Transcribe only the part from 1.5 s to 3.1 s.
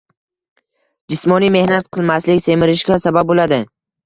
mehnat qilmaslik semirishga